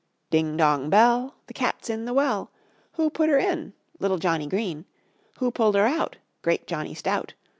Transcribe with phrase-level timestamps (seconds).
[0.31, 2.49] Ding dong bell, the cat's in the well.
[2.93, 3.73] Who put her in?
[3.99, 4.85] Little Johnny Green.
[5.37, 6.15] Who pulled her out?
[6.41, 7.35] Great Johnny Stout.